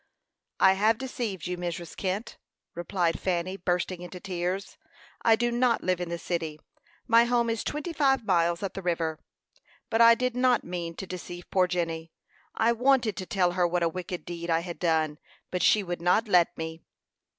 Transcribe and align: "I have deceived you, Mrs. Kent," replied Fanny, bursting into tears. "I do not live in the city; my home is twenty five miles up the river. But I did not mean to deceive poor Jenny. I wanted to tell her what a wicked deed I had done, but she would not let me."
"I 0.59 0.73
have 0.73 0.97
deceived 0.97 1.45
you, 1.45 1.57
Mrs. 1.59 1.95
Kent," 1.95 2.39
replied 2.73 3.19
Fanny, 3.19 3.55
bursting 3.55 4.01
into 4.01 4.19
tears. 4.19 4.79
"I 5.21 5.35
do 5.35 5.51
not 5.51 5.83
live 5.83 6.01
in 6.01 6.09
the 6.09 6.17
city; 6.17 6.59
my 7.07 7.25
home 7.25 7.51
is 7.51 7.63
twenty 7.63 7.93
five 7.93 8.25
miles 8.25 8.63
up 8.63 8.73
the 8.73 8.81
river. 8.81 9.19
But 9.91 10.01
I 10.01 10.15
did 10.15 10.35
not 10.35 10.63
mean 10.63 10.95
to 10.95 11.05
deceive 11.05 11.51
poor 11.51 11.67
Jenny. 11.67 12.11
I 12.55 12.71
wanted 12.71 13.15
to 13.17 13.27
tell 13.27 13.51
her 13.51 13.67
what 13.67 13.83
a 13.83 13.89
wicked 13.89 14.25
deed 14.25 14.49
I 14.49 14.61
had 14.61 14.79
done, 14.79 15.19
but 15.51 15.61
she 15.61 15.83
would 15.83 16.01
not 16.01 16.27
let 16.27 16.57
me." 16.57 16.81